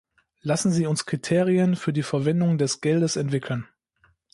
[0.41, 3.67] Lassen Sie uns Kriterien für die Verwendung des Geldes entwickeln.